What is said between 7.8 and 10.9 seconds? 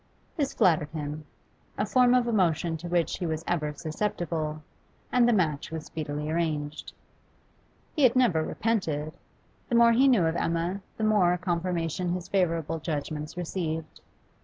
He had never repented. The more he knew of Emma,